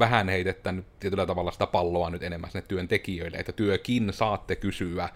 [0.00, 5.08] vähän heitettänyt tietyllä tavalla sitä palloa nyt enemmän sinne työntekijöille, että työkin saatte kysyä.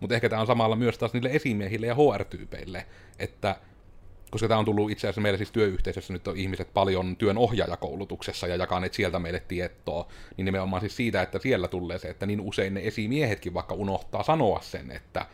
[0.00, 2.86] Mutta ehkä tämä on samalla myös taas niille esimiehille ja HR-tyypeille,
[3.18, 3.56] että
[4.30, 8.46] koska tämä on tullut itse asiassa meillä siis työyhteisössä nyt on ihmiset paljon työn ohjaajakoulutuksessa
[8.46, 12.40] ja jakaneet sieltä meille tietoa, niin nimenomaan siis siitä, että siellä tulee se, että niin
[12.40, 15.26] usein ne esimiehetkin vaikka unohtaa sanoa sen, että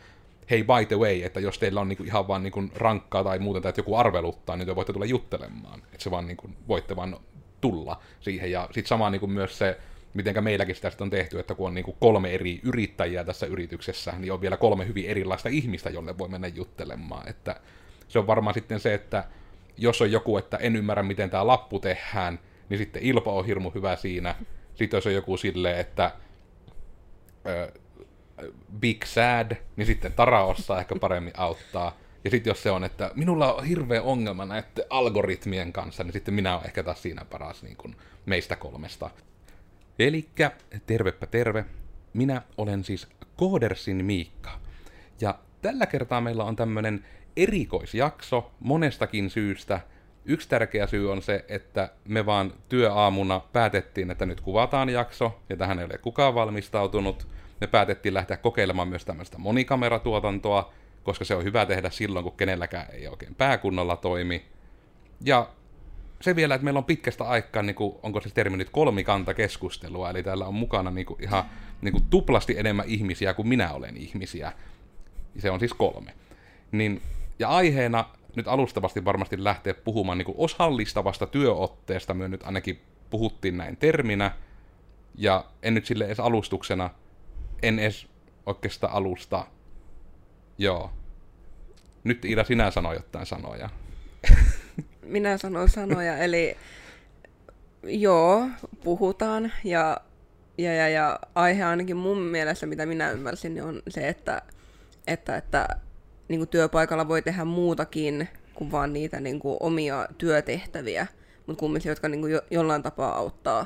[0.49, 3.61] hei by the way, että jos teillä on niinku ihan vaan niinku rankkaa tai muuten
[3.61, 5.79] tai että joku arveluttaa, niin te voitte tulla juttelemaan.
[5.79, 7.17] Että se vaan niinku, voitte vaan
[7.61, 8.51] tulla siihen.
[8.51, 9.77] Ja sitten sama niinku myös se,
[10.13, 14.33] miten meilläkin sitä on tehty, että kun on niinku kolme eri yrittäjää tässä yrityksessä, niin
[14.33, 17.29] on vielä kolme hyvin erilaista ihmistä, jolle voi mennä juttelemaan.
[17.29, 17.59] Että
[18.07, 19.23] se on varmaan sitten se, että
[19.77, 22.39] jos on joku, että en ymmärrä, miten tämä lappu tehdään,
[22.69, 24.35] niin sitten Ilpo on hirmu hyvä siinä.
[24.75, 26.11] Sitten jos on joku silleen, että
[28.79, 31.97] Big Sad, niin sitten Tara osaa ehkä paremmin auttaa.
[32.23, 36.33] Ja sitten jos se on, että minulla on hirveä ongelma näiden algoritmien kanssa, niin sitten
[36.33, 37.95] minä olen ehkä taas siinä paras niin kuin
[38.25, 39.09] meistä kolmesta.
[39.99, 40.51] Elikkä
[40.87, 41.65] tervepä terve.
[42.13, 44.59] Minä olen siis Koodersin Miikka.
[45.21, 47.05] Ja tällä kertaa meillä on tämmönen
[47.37, 49.79] erikoisjakso monestakin syystä.
[50.25, 55.57] Yksi tärkeä syy on se, että me vaan työaamuna päätettiin, että nyt kuvataan jakso, ja
[55.57, 57.27] tähän ei ole kukaan valmistautunut.
[57.61, 60.73] Me päätettiin lähteä kokeilemaan myös tämmöistä monikameratuotantoa,
[61.07, 64.45] koska se on hyvä tehdä silloin, kun kenelläkään ei oikein pääkunnolla toimi.
[65.25, 65.49] Ja
[66.21, 70.23] se vielä, että meillä on pitkästä aikaa, niin kuin, onko se termi nyt kolmikantakeskustelua, eli
[70.23, 71.43] täällä on mukana niin kuin, ihan
[71.81, 74.53] niin kuin, tuplasti enemmän ihmisiä kuin minä olen ihmisiä.
[75.37, 76.13] Se on siis kolme.
[76.71, 77.01] Niin,
[77.39, 78.05] ja aiheena
[78.35, 84.31] nyt alustavasti varmasti lähtee puhumaan niin kuin osallistavasta työotteesta, me nyt ainakin puhuttiin näin terminä,
[85.15, 86.89] ja en nyt sille edes alustuksena,
[87.63, 88.07] en edes
[88.45, 89.47] oikeastaan alusta,
[90.57, 90.91] joo.
[92.03, 93.69] Nyt Ida, sinä sanoi jotain sanoja.
[95.03, 96.57] Minä sanon sanoja, eli
[97.83, 98.47] joo,
[98.83, 99.97] puhutaan ja,
[100.57, 104.41] ja, ja, ja aihe ainakin mun mielestä, mitä minä ymmärsin, niin on se, että,
[105.07, 105.67] että, että
[106.27, 111.07] niin kuin työpaikalla voi tehdä muutakin kuin vaan niitä niin kuin omia työtehtäviä,
[111.47, 113.65] mutta kumminkin, jotka niin kuin jo, jollain tapaa auttaa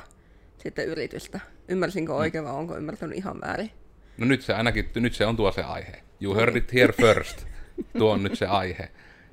[0.58, 1.40] sitten yritystä.
[1.68, 3.70] Ymmärsinkö oikein vai onko ymmärtänyt ihan väärin?
[4.16, 6.02] No nyt se ainakin, nyt se on tuo se aihe.
[6.20, 7.46] You heard it here first.
[7.98, 8.88] Tuo on nyt se aihe.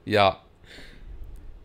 [0.06, 0.42] Ja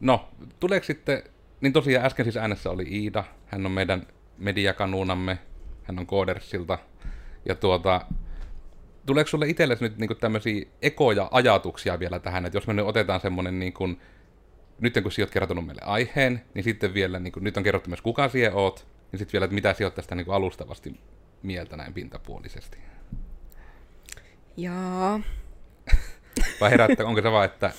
[0.00, 0.28] no,
[0.60, 1.22] tuleeko sitten,
[1.60, 4.06] niin tosiaan äsken siis äänessä oli Iida, hän on meidän
[4.38, 5.38] mediakanuunamme,
[5.82, 6.78] hän on Koodersilta,
[7.48, 8.00] ja tuota,
[9.06, 13.20] tuleeko sulle itsellesi nyt niinku tämmöisiä ekoja ajatuksia vielä tähän, että jos me nyt otetaan
[13.20, 14.00] semmoinen niin kuin,
[14.80, 17.90] nyt kun sä oot kertonut meille aiheen, niin sitten vielä, niin kuin, nyt on kerrottu
[17.90, 21.00] myös kuka siellä oot, niin sitten vielä, että mitä sä oot tästä niin kuin alustavasti
[21.42, 22.78] mieltä näin pintapuolisesti.
[24.56, 25.20] Jaa.
[26.60, 27.72] Vai herättä, onko se vaan, että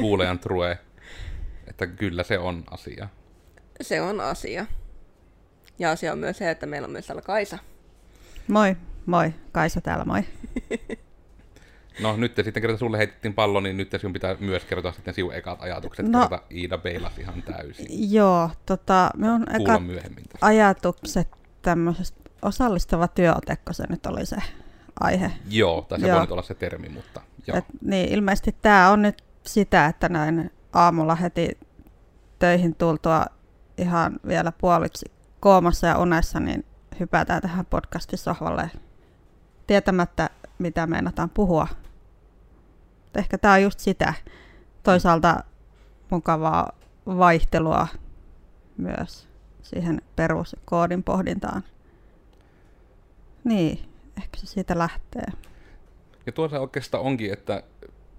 [0.00, 0.78] Boolean true,
[1.66, 3.08] että kyllä se on asia.
[3.80, 4.66] Se on asia.
[5.78, 7.58] Ja asia on myös se, että meillä on myös täällä Kaisa.
[8.48, 8.76] Moi,
[9.06, 9.34] moi.
[9.52, 10.22] Kaisa täällä, moi.
[12.00, 15.34] No nyt sitten kerta sulle heitettiin pallo, niin nyt sinun pitää myös kertoa sitten sinun
[15.34, 18.12] ekat ajatukset, no, kerta Iida peilasi ihan täysin.
[18.12, 21.28] Joo, tota, me on ekat myöhemmin ajatukset
[21.62, 24.36] tämmöisestä osallistava työoteko, se nyt oli se
[25.00, 25.32] aihe.
[25.48, 26.14] Joo, tai se joo.
[26.14, 27.58] voi nyt olla se termi, mutta joo.
[27.58, 31.58] Et, niin, ilmeisesti tämä on nyt sitä, että näin aamulla heti
[32.38, 33.26] töihin tultua
[33.78, 35.06] ihan vielä puoliksi
[35.40, 36.64] koomassa ja unessa, niin
[37.00, 38.70] hypätään tähän podcastisohvalle
[39.66, 41.68] tietämättä, mitä meinataan puhua.
[43.14, 44.14] Ehkä tämä on just sitä.
[44.82, 45.44] Toisaalta
[46.10, 46.72] mukavaa
[47.06, 47.88] vaihtelua
[48.76, 49.28] myös
[49.62, 51.64] siihen peruskoodin pohdintaan.
[53.44, 55.26] Niin, ehkä se siitä lähtee.
[56.26, 57.62] Ja tuossa oikeastaan onkin, että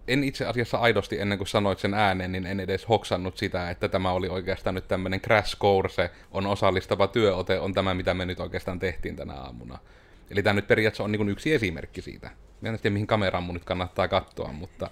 [0.07, 3.89] en itse asiassa aidosti ennen kuin sanoit sen ääneen, niin en edes hoksannut sitä, että
[3.89, 8.39] tämä oli oikeastaan nyt tämmöinen crash course, on osallistava työote, on tämä, mitä me nyt
[8.39, 9.79] oikeastaan tehtiin tänä aamuna.
[10.31, 12.31] Eli tämä nyt periaatteessa on niin yksi esimerkki siitä.
[12.61, 14.89] Mä en tiedä, mihin kameraan mun nyt kannattaa katsoa, mutta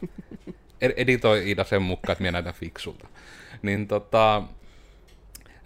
[0.82, 3.08] editoi Iida sen mukaan, että minä näytän fiksulta.
[3.62, 4.44] Niin tota,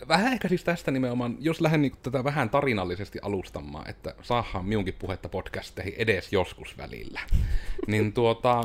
[0.08, 4.94] vähän ehkä siis tästä nimenomaan, jos lähden niin tätä vähän tarinallisesti alustamaan, että saahan minunkin
[5.00, 7.22] puhetta podcasteihin edes joskus välillä.
[7.88, 8.64] niin tuota,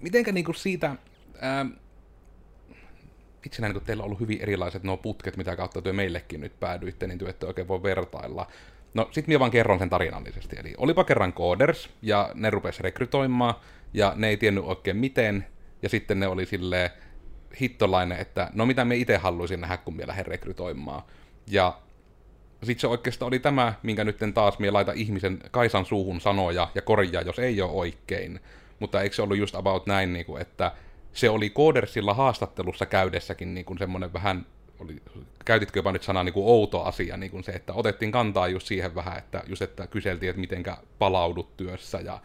[0.00, 0.96] mitenkä niinku siitä,
[1.40, 1.66] ää,
[3.46, 7.06] itse niin teillä on ollut hyvin erilaiset nuo putket, mitä kautta työ meillekin nyt päädyitte,
[7.06, 8.46] niin työ ette oikein voi vertailla.
[8.94, 10.56] No sit minä vaan kerron sen tarinallisesti.
[10.60, 13.54] Eli olipa kerran kooders, ja ne rupes rekrytoimaan,
[13.94, 15.46] ja ne ei tiennyt oikein miten,
[15.82, 16.90] ja sitten ne oli silleen
[17.60, 21.02] hittolainen, että no mitä me itse haluaisin nähdä, kun me lähden rekrytoimaan.
[21.46, 21.78] Ja
[22.62, 26.82] sitten se oikeastaan oli tämä, minkä nyt taas mie laita ihmisen Kaisan suuhun sanoja ja
[26.82, 28.40] korjaa, jos ei ole oikein.
[28.78, 30.72] Mutta eikö se ollut just about näin, niin kuin, että
[31.12, 34.46] se oli Koodersilla haastattelussa käydessäkin niin kuin semmoinen vähän
[34.78, 35.02] oli,
[35.44, 38.66] käytitkö jopa nyt sanaa niin kuin outo asia, niin kuin se, että otettiin kantaa just
[38.66, 42.20] siihen vähän, että just että kyseltiin, että mitenkä palaudut työssä ja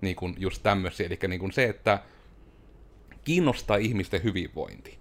[0.00, 1.06] niin kuin just tämmöisiä.
[1.06, 1.98] Eli niin kuin se, että
[3.24, 4.98] kiinnostaa ihmisten hyvinvointi,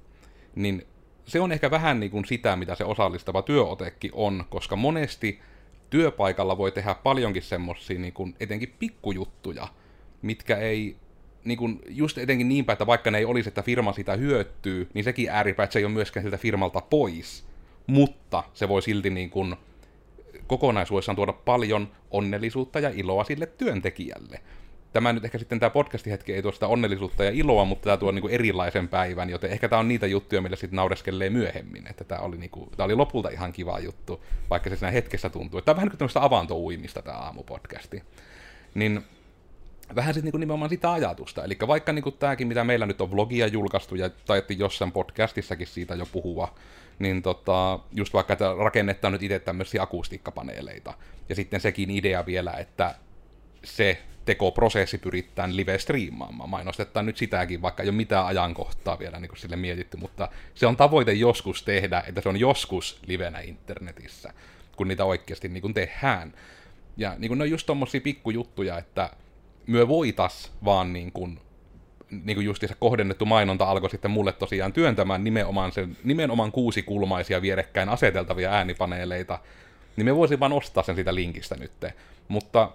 [0.55, 0.87] niin
[1.25, 5.39] se on ehkä vähän niin kuin sitä, mitä se osallistava työotekin on, koska monesti
[5.89, 9.67] työpaikalla voi tehdä paljonkin semmoisia niin etenkin pikkujuttuja,
[10.21, 10.97] mitkä ei
[11.45, 15.03] niin kuin just etenkin niinpä, että vaikka ne ei olisi, että firma sitä hyötyy, niin
[15.03, 17.45] sekin ääripä, että se ei ole myöskään siltä firmalta pois.
[17.87, 19.55] Mutta se voi silti niin kuin
[20.47, 24.41] kokonaisuudessaan tuoda paljon onnellisuutta ja iloa sille työntekijälle.
[24.93, 28.11] Tämä nyt ehkä sitten tämä podcast-hetki ei tuo sitä onnellisuutta ja iloa, mutta tämä tuo
[28.11, 31.87] niin kuin erilaisen päivän, joten ehkä tämä on niitä juttuja, millä sitten naureskelee myöhemmin.
[31.89, 35.29] Että tämä oli, niin kuin, tämä oli lopulta ihan kiva juttu, vaikka se siinä hetkessä
[35.29, 35.61] tuntuu.
[35.61, 38.03] Tämä on vähän niin kuin tämmöistä avantouimista tämä aamupodcasti.
[38.73, 39.03] Niin
[39.95, 41.43] vähän sitten niinku nimenomaan sitä ajatusta.
[41.43, 45.95] Eli vaikka niinku tämäkin, mitä meillä nyt on vlogia julkaistu, ja taidettiin jossain podcastissakin siitä
[45.95, 46.55] jo puhua,
[46.99, 50.93] niin tota, just vaikka, että rakennetaan nyt itse tämmöisiä akustiikkapaneeleita.
[51.29, 52.95] Ja sitten sekin idea vielä, että
[53.63, 56.49] se tekoprosessi pyritään live-striimaamaan.
[56.49, 60.77] Mainostetaan nyt sitäkin, vaikka ei ole mitään ajankohtaa vielä niin sille mietitty, mutta se on
[60.77, 64.33] tavoite joskus tehdä, että se on joskus livenä internetissä,
[64.75, 66.33] kun niitä oikeasti niin kuin tehdään.
[66.97, 69.09] Ja niin kuin ne on just tommosia pikkujuttuja, että
[69.67, 71.39] myö voitas vaan niin kuin,
[72.23, 77.41] niin kuin se kohdennettu mainonta alkoi sitten mulle tosiaan työntämään nimenomaan, sen, nimenomaan kuusi kulmaisia
[77.41, 79.39] vierekkäin aseteltavia äänipaneeleita,
[79.95, 81.71] niin me voisin vaan ostaa sen sitä linkistä nyt.
[82.27, 82.71] Mutta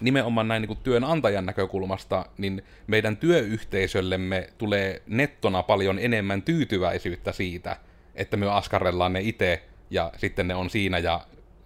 [0.00, 7.76] nimenomaan näin niin kuin työnantajan näkökulmasta, niin meidän työyhteisöllemme tulee nettona paljon enemmän tyytyväisyyttä siitä,
[8.14, 11.20] että me askarrellaan ne itse ja sitten ne on siinä ja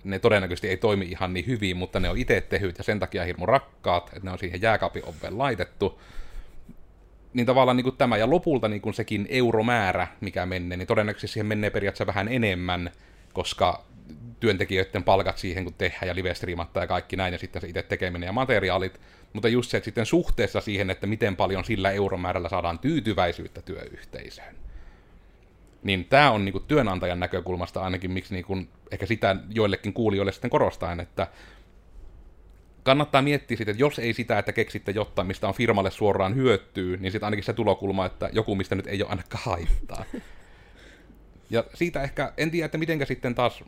[0.05, 3.25] ne todennäköisesti ei toimi ihan niin hyvin, mutta ne on itse tehyt ja sen takia
[3.25, 6.01] hirmu rakkaat, että ne on siihen jääkaapin laitettu.
[7.33, 11.33] Niin tavallaan niin kuin tämä, ja lopulta niin kuin sekin euromäärä, mikä menee, niin todennäköisesti
[11.33, 12.91] siihen menee periaatteessa vähän enemmän,
[13.33, 13.85] koska
[14.41, 16.35] työntekijöiden palkat siihen, kun tehdään ja live
[16.81, 19.01] ja kaikki näin, ja sitten se itse tekeminen ja materiaalit,
[19.33, 24.57] mutta just se, että sitten suhteessa siihen, että miten paljon sillä euromäärällä saadaan tyytyväisyyttä työyhteisöön
[25.83, 28.59] niin tämä on niinku työnantajan näkökulmasta ainakin, miksi niinku,
[28.91, 31.27] ehkä sitä joillekin kuulijoille sitten korostaen, että
[32.83, 36.97] kannattaa miettiä sitten, että jos ei sitä, että keksitte jotain, mistä on firmalle suoraan hyötyy,
[36.97, 40.05] niin sitten ainakin se tulokulma, että joku, mistä nyt ei ole ainakaan haittaa.
[41.51, 43.65] Ja siitä ehkä, en tiedä, että mitenkä sitten taas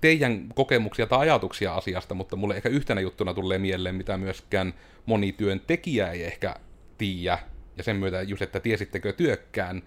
[0.00, 4.74] teidän kokemuksia tai ajatuksia asiasta, mutta mulle ehkä yhtenä juttuna tulee mieleen, mitä myöskään
[5.06, 6.54] moni työntekijä ei ehkä
[6.98, 7.38] tiedä,
[7.76, 9.82] ja sen myötä just, että tiesittekö työkkään,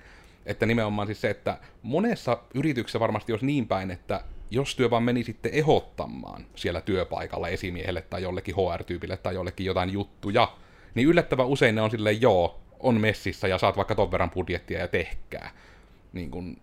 [0.46, 5.04] että nimenomaan siis se, että monessa yrityksessä varmasti olisi niin päin, että jos työ vaan
[5.04, 10.58] meni sitten ehottamaan siellä työpaikalla esimiehelle tai jollekin HR-tyypille tai jollekin jotain juttuja,
[10.96, 14.80] niin yllättävän usein ne on silleen, joo, on messissä ja saat vaikka ton verran budjettia
[14.80, 15.52] ja tehkää.
[16.14, 16.58] Niin kun,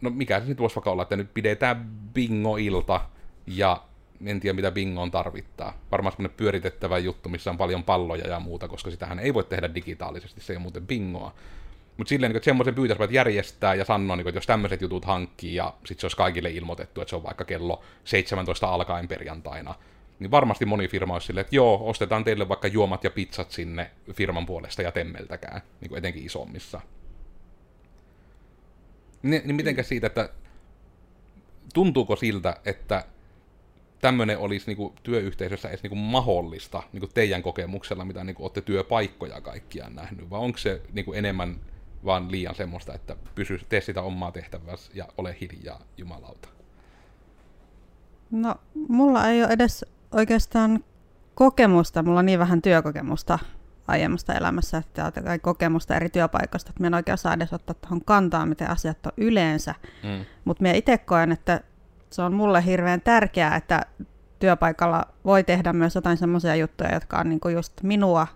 [0.00, 3.00] no mikä se nyt voisi vaikka olla, että nyt pidetään bingo-ilta
[3.46, 3.82] ja
[4.26, 5.78] en tiedä mitä bingoon tarvittaa.
[5.90, 9.74] Varmaan semmoinen pyöritettävä juttu, missä on paljon palloja ja muuta, koska sitähän ei voi tehdä
[9.74, 11.34] digitaalisesti, se ei ole muuten bingoa.
[11.96, 15.54] Mutta silleen, niin että semmoisen pyytäisi järjestää ja sanoa, niin että jos tämmöiset jutut hankkii
[15.54, 19.74] ja sitten se olisi kaikille ilmoitettu, että se on vaikka kello 17 alkaen perjantaina,
[20.18, 23.90] niin varmasti moni firma olisi silleen, että joo, ostetaan teille vaikka juomat ja pizzat sinne
[24.12, 26.80] firman puolesta ja temmeltäkään, niin kuin etenkin isommissa.
[29.30, 30.28] Niin, niin mitenkä siitä, että
[31.74, 33.04] tuntuuko siltä, että
[34.00, 38.36] tämmöinen olisi niin kuin, työyhteisössä edes niin kuin, mahdollista niin kuin teidän kokemuksella, mitä niin
[38.36, 41.60] kuin, olette työpaikkoja kaikkiaan nähnyt, vai onko se niin kuin, enemmän
[42.04, 46.48] vaan liian semmoista, että pysy, tee sitä omaa tehtävässä ja ole hiljaa, jumalauta.
[48.30, 48.54] No,
[48.88, 50.84] mulla ei ole edes oikeastaan
[51.34, 53.38] kokemusta, mulla on niin vähän työkokemusta
[53.88, 58.04] aiemmasta elämässä, että tai kokemusta eri työpaikoista, että mä en oikein saa edes ottaa tuohon
[58.04, 59.74] kantaa, miten asiat on yleensä.
[60.02, 60.24] Mm.
[60.44, 61.60] Mutta mä itse koen, että
[62.10, 63.82] se on mulle hirveän tärkeää, että
[64.38, 68.26] työpaikalla voi tehdä myös jotain semmoisia juttuja, jotka on niinku just minua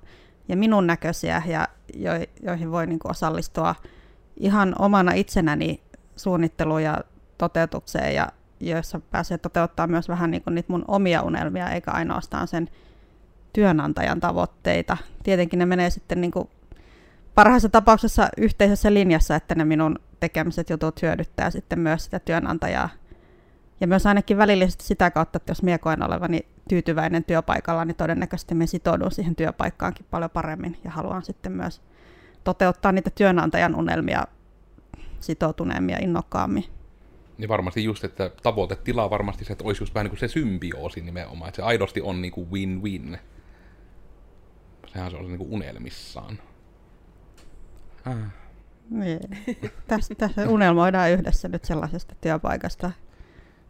[0.48, 3.74] ja minun näköisiä ja jo, joihin voi niin kuin osallistua
[4.36, 5.82] ihan omana itsenäni
[6.16, 6.98] suunnitteluun ja
[7.38, 8.28] toteutukseen ja
[8.60, 12.68] joissa pääsee toteuttaa myös vähän niin kuin niitä mun omia unelmia eikä ainoastaan sen
[13.52, 14.96] työnantajan tavoitteita.
[15.22, 16.48] Tietenkin ne menee sitten niin kuin
[17.34, 22.88] parhaassa tapauksessa yhteisessä linjassa, että ne minun tekemiset jutut hyödyttää sitten myös sitä työnantajaa
[23.80, 28.54] ja myös ainakin välillisesti sitä kautta, että jos minä koen olevani tyytyväinen työpaikalla, niin todennäköisesti
[28.54, 31.82] me sitoudun siihen työpaikkaankin paljon paremmin ja haluan sitten myös
[32.44, 34.24] toteuttaa niitä työnantajan unelmia
[35.20, 36.64] sitoutuneemmin ja innokkaammin.
[37.38, 41.00] Niin varmasti just, että tavoitetila varmasti se, että olisi just vähän niin kuin se symbioosi
[41.00, 43.18] nimenomaan, että se aidosti on niin kuin win-win.
[44.92, 46.38] Sehän se on niin kuin unelmissaan.
[48.06, 48.16] Äh.
[48.90, 49.20] Niin.
[49.88, 52.90] Tässä, tässä unelmoidaan yhdessä nyt sellaisesta työpaikasta,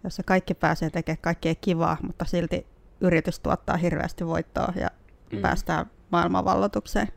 [0.04, 2.66] jossa kaikki pääsee tekemään kaikkea kivaa, mutta silti
[3.00, 4.90] yritys tuottaa hirveästi voittoa ja
[5.32, 5.40] mm.
[5.40, 7.08] päästään maailmanvallotukseen.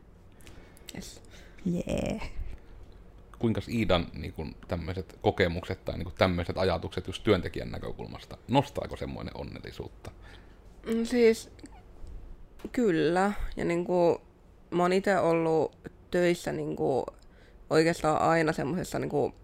[0.94, 1.22] Yes.
[1.64, 2.20] Jee.
[3.38, 8.96] Kuinka Iidan niin kuin, tämmöiset kokemukset tai niin kuin, tämmöiset ajatukset just työntekijän näkökulmasta, nostaako
[8.96, 10.10] semmoinen onnellisuutta?
[10.86, 11.50] Mm, Siis
[12.72, 13.32] kyllä.
[13.56, 14.18] Ja niin kuin,
[14.70, 15.76] mä oon itse ollut
[16.10, 17.04] töissä niin kuin,
[17.70, 19.34] oikeastaan aina semmoisessa niin kuin,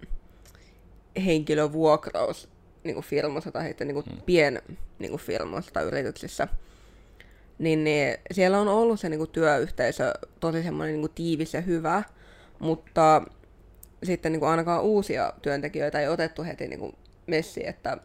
[1.25, 2.49] henkilövuokraus
[2.85, 4.23] niin kuin firmassa tai sitten niin kuin, Mm.
[4.27, 4.63] pien
[4.99, 6.49] niin kuin, firmoissa tai yrityksissä.
[7.59, 11.61] Niin, niin siellä on ollut se niin kuin, työyhteisö tosi semmoinen niin kuin, tiivis ja
[11.61, 12.03] hyvä,
[12.59, 13.23] mutta
[14.03, 16.93] sitten niin kuin, ainakaan uusia työntekijöitä ei otettu heti niin kuin,
[17.27, 17.99] messiin, että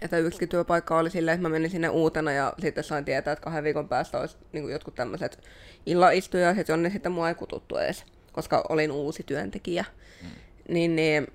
[0.00, 3.44] että yksi työpaikka oli silleen, että mä menin sinne uutena ja sitten sain tietää, että
[3.44, 5.44] kahden viikon päästä olisi niin kuin jotkut tämmöiset
[5.86, 9.84] illaistujaiset, jonne sitten mua ei kututtu edes, koska olin uusi työntekijä.
[10.22, 10.28] Mm.
[10.68, 11.26] Niin, niin,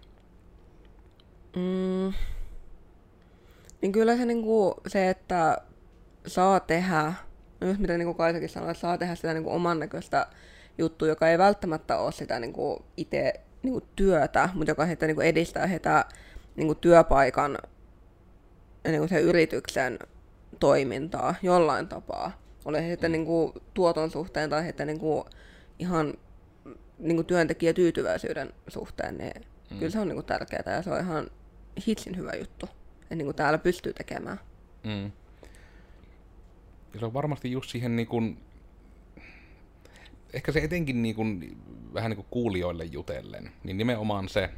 [1.55, 2.13] mm,
[3.81, 5.57] niin kyllä se, niin kuin, se, että
[6.27, 7.13] saa tehdä,
[7.62, 10.27] no just mitä niin kuin Kaisakin sanoi, että saa tehdä sitä niin kuin oman näköistä
[10.77, 13.33] juttua, joka ei välttämättä ole sitä niin kuin itse
[13.63, 16.05] niin kuin työtä, mutta joka sitten niin kuin edistää sitä
[16.55, 17.57] niin kuin työpaikan
[18.91, 19.99] niin kuin sen yrityksen
[20.59, 22.31] toimintaa jollain tapaa.
[22.65, 25.23] Oli se sitten niin kuin tuoton suhteen tai sitten niin kuin
[25.79, 26.13] ihan
[26.99, 29.33] niin kuin työntekijätyytyväisyyden suhteen, niin
[29.71, 29.79] mm.
[29.79, 31.27] kyllä se on niin kuin tärkeää ja se on ihan
[31.87, 32.69] hitsin hyvä juttu,
[33.01, 34.39] että niin kuin täällä pystyy tekemään.
[34.83, 35.11] Mm.
[36.93, 38.37] Ja se on varmasti just siihen niin kuin,
[40.33, 41.57] ehkä se etenkin niin kuin,
[41.93, 44.49] vähän niin kuin kuulijoille jutellen, niin nimenomaan se,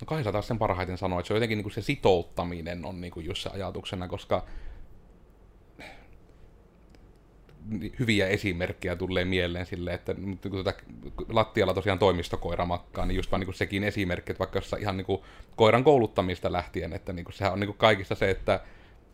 [0.00, 3.00] no Kaisa taas sen parhaiten sanoi, että se on jotenkin niin kuin se sitouttaminen on
[3.00, 4.46] niin kuin just se ajatuksena, koska
[7.98, 10.72] hyviä esimerkkejä tulee mieleen sille, että kun tuota
[11.28, 15.06] lattialla tosiaan toimistokoira makkaa, niin just vaan niin sekin esimerkki, että vaikka jossa ihan niin
[15.06, 15.22] kuin
[15.56, 18.60] koiran kouluttamista lähtien, että niin kuin sehän on niin kuin kaikissa se, että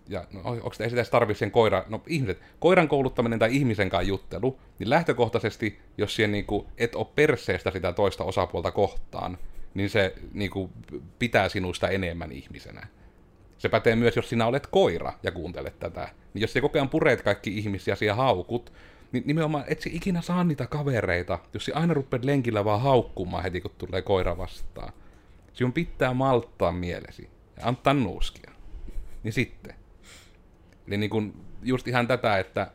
[0.09, 4.09] ja no, onko sitä edes tarvitse sen koira, no ihmiset, koiran kouluttaminen tai ihmisen kanssa
[4.09, 9.39] juttelu, niin lähtökohtaisesti, jos siihen niin kuin, et ole perseestä sitä toista osapuolta kohtaan,
[9.75, 10.71] niin se niin kuin,
[11.19, 12.87] pitää sinusta enemmän ihmisenä.
[13.59, 16.09] Se pätee myös, jos sinä olet koira ja kuuntelet tätä.
[16.35, 18.73] Niin jos se koko ajan pureet kaikki ihmisiä ja haukut,
[19.13, 23.43] niin nimenomaan et se ikinä saa niitä kavereita, jos se aina rupeat lenkillä vaan haukkumaan
[23.43, 24.93] heti, kun tulee koira vastaan.
[25.53, 28.51] Sinun pitää malttaa mielesi ja antaa nuuskia.
[29.23, 29.75] Niin sitten.
[30.87, 32.71] Eli niin kuin just ihan tätä, että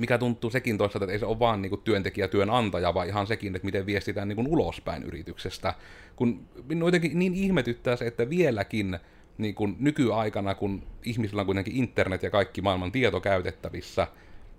[0.00, 3.26] mikä tuntuu sekin toisaalta, että ei se ole vaan niin kuin työntekijä työnantaja, vaan ihan
[3.26, 5.74] sekin, että miten viestitään niin kuin ulospäin yrityksestä.
[6.16, 8.98] Kun minun jotenkin niin ihmetyttää se, että vieläkin
[9.38, 14.06] niin kuin nykyaikana, kun ihmisillä on kuitenkin internet ja kaikki maailman tieto käytettävissä,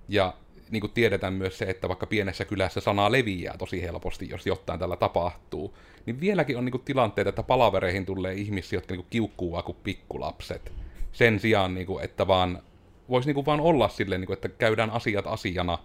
[0.09, 0.33] ja
[0.71, 4.79] niin kuin tiedetään myös se, että vaikka pienessä kylässä sanaa leviää tosi helposti, jos jotain
[4.79, 9.09] tällä tapahtuu, niin vieläkin on niin kuin tilanteita, että palavereihin tulee ihmisiä, jotka niin kuin
[9.09, 10.71] kiukkuu kuin pikkulapset.
[11.11, 12.63] Sen sijaan, niin kuin, että vaan
[13.11, 15.77] voisi niin vaan olla silleen, niin kuin, että käydään asiat asiana,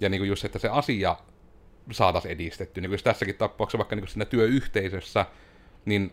[0.00, 1.16] ja niin kuin just, että se asia
[1.90, 2.80] saataisiin edistetty.
[2.80, 5.26] Niin jos tässäkin tapauksessa vaikka niin siinä työyhteisössä,
[5.84, 6.12] niin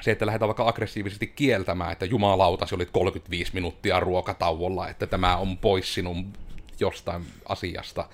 [0.00, 5.36] se, että lähdetään vaikka aggressiivisesti kieltämään, että jumalauta, se olit 35 minuuttia ruokatauolla, että tämä
[5.36, 6.32] on pois sinun
[6.80, 8.08] jostain asiasta.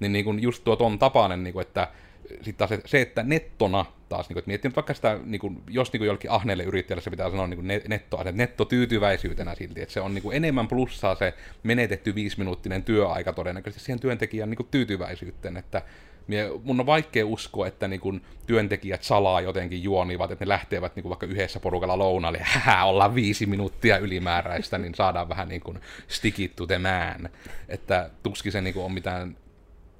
[0.00, 1.88] Niin, niin kuin just tuo ton tapainen, niin kuin, että
[2.28, 5.62] sitten taas se, että nettona taas, niin kuin, että miettii nyt vaikka sitä, niin kuin,
[5.70, 9.82] jos niin kuin jollekin ahneelle yrittäjälle se pitää sanoa niin kuin netto, että nettotyytyväisyytenä silti,
[9.82, 14.56] että se on niin kuin enemmän plussaa se menetetty viisiminuuttinen työaika todennäköisesti siihen työntekijän niin
[14.56, 15.82] kuin tyytyväisyyteen, että
[16.28, 20.96] Mie, mun on vaikea uskoa, että niin kun työntekijät salaa jotenkin juonivat, että ne lähtevät
[20.96, 25.60] niin kun vaikka yhdessä porukalla lounaalle, hää, ollaan viisi minuuttia ylimääräistä, niin saadaan vähän niin
[25.60, 27.28] kuin stick it to the man.
[27.68, 29.36] Että tuskin se niin kuin on mitään,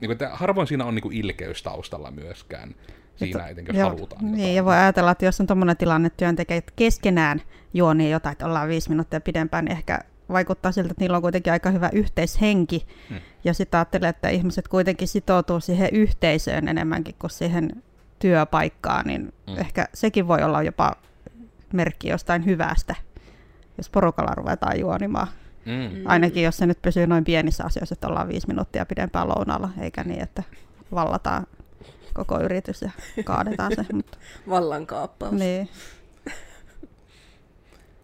[0.00, 2.75] niin kuin, että harvoin siinä on niin kuin ilkeys taustalla myöskään.
[3.17, 4.25] Siinä Että- etenkin, jos joo, halutaan.
[4.25, 4.55] Niin, jotain.
[4.55, 7.43] ja voi ajatella, että jos on tuommoinen tilanne, että työntekijät keskenään
[7.75, 11.52] juonii jotain, että ollaan viisi minuuttia pidempään, niin ehkä vaikuttaa siltä, että niillä on kuitenkin
[11.52, 12.87] aika hyvä yhteishenki.
[13.09, 13.19] Hmm.
[13.45, 17.83] Ja sitten ajattelee, että ihmiset kuitenkin sitoutuu siihen yhteisöön enemmänkin kuin siihen
[18.19, 19.59] työpaikkaan, niin hmm.
[19.59, 20.93] ehkä sekin voi olla jopa
[21.73, 22.95] merkki jostain hyvästä,
[23.78, 25.28] jos porukalla ruvetaan juonimaan.
[25.68, 26.02] Mm.
[26.04, 30.04] Ainakin jos se nyt pysyy noin pienissä asioissa, että ollaan viisi minuuttia pidempään lounaalla, eikä
[30.04, 30.42] niin, että
[30.92, 31.46] vallataan
[32.14, 32.90] koko yritys ja
[33.25, 33.84] kaadetaan se.
[33.92, 35.32] Mutta, Vallankaappaus.
[35.32, 35.68] niin.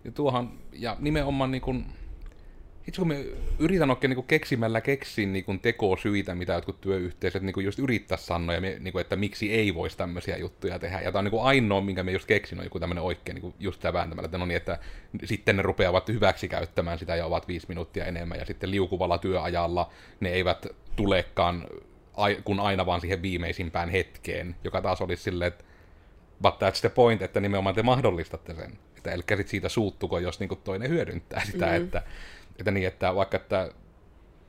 [0.05, 1.87] Ja tuohan, ja nimenomaan niin kuin,
[2.89, 3.25] itse kun me
[3.59, 8.61] yritän oikein niin keksimällä keksiä niin tekosyitä, mitä jotkut työyhteisöt niin just yrittää sanoa, ja
[8.61, 11.01] me, niin kuin, että miksi ei voisi tämmöisiä juttuja tehdä.
[11.01, 13.81] Ja tämä on niin ainoa, minkä me just keksin, on joku tämmöinen oikein niin just
[13.81, 14.79] tämä vääntämällä, että no niin, että
[15.25, 19.91] sitten ne rupeavat hyväksi käyttämään sitä ja ovat viisi minuuttia enemmän, ja sitten liukuvalla työajalla
[20.21, 21.67] ne eivät tulekaan
[22.45, 25.65] kun aina vaan siihen viimeisimpään hetkeen, joka taas olisi silleen, että
[26.43, 28.79] but that's the point, että nimenomaan te mahdollistatte sen.
[28.97, 31.75] Että elkä sit siitä suuttuko, jos niin toinen hyödyntää sitä, mm.
[31.75, 32.03] että,
[32.59, 33.71] että niin, että vaikka että,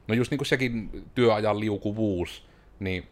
[0.08, 2.48] no just niin kuin sekin työajan liukuvuus,
[2.80, 3.10] niin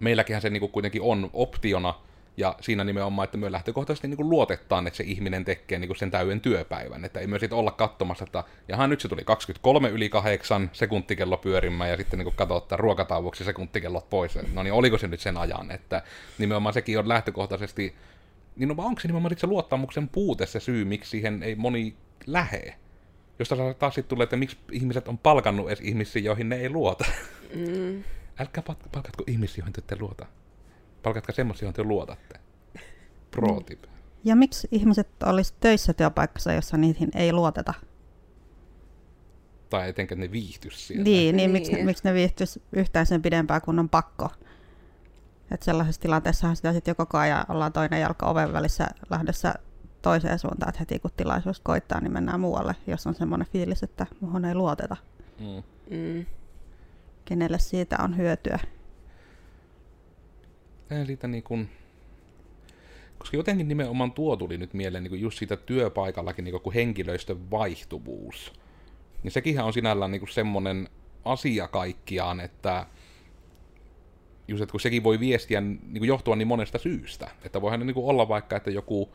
[0.00, 1.94] meilläkin se niin kuitenkin on optiona,
[2.36, 6.40] ja siinä nimenomaan, että me lähtökohtaisesti niin luotetaan, että se ihminen tekee niin sen täyden
[6.40, 7.04] työpäivän.
[7.04, 11.90] Että ei myös olla katsomassa, että jaha nyt se tuli 23 yli 8 sekuntikello pyörimään
[11.90, 14.38] ja sitten niin katsotaan ruokatauoksi sekuntikellot pois.
[14.52, 15.70] No niin, oliko se nyt sen ajan?
[15.70, 16.02] Että
[16.38, 17.94] nimenomaan sekin on lähtökohtaisesti,
[18.56, 22.74] niin no, onko se nimenomaan se luottamuksen puute se syy, miksi siihen ei moni lähe?
[23.42, 27.04] Josta taas sitten tulee, että miksi ihmiset on palkannut edes ihmisiä, joihin ne ei luota.
[27.54, 28.04] Mm.
[28.40, 30.26] Älkää palkatko ihmisiä, joihin te ette luota.
[31.02, 32.40] Palkatkaa semmoisia, joihin te luotatte.
[33.30, 33.64] Pro mm.
[33.64, 33.84] tip.
[34.24, 37.74] Ja miksi ihmiset olisi töissä työpaikassa, jossa niihin ei luoteta?
[39.70, 41.04] Tai etenkin ne viihtyisi siellä.
[41.04, 41.50] Niin, niin, niin.
[41.50, 44.28] Miksi, miksi ne viihtyisi yhtään sen pidempään, kun on pakko?
[45.50, 49.54] Että sellaisessa tilanteessahan sitä sitten jo koko ajan ollaan toinen jalka oven välissä lähdössä
[50.02, 54.06] toiseen suuntaan, että heti kun tilaisuus koittaa, niin mennään muualle, jos on semmoinen fiilis, että
[54.20, 54.96] muhun ei luoteta.
[55.40, 55.62] Mm.
[55.96, 56.26] Mm.
[57.24, 58.58] Kenelle siitä on hyötyä?
[61.06, 61.68] Siitä niin kuin,
[63.18, 68.52] koska jotenkin nimenomaan tuo tuli nyt mieleen niin just siitä työpaikallakin niin kuin henkilöistön vaihtuvuus.
[69.22, 70.88] Niin sekinhän on sinällään niin kuin semmoinen
[71.24, 72.86] asia kaikkiaan, että
[74.48, 77.30] just, että kun sekin voi viestiä niin kuin johtua niin monesta syystä.
[77.44, 79.12] Että voihan niin kuin olla vaikka, että joku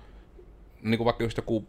[0.81, 1.67] niin kuin vaikka just joku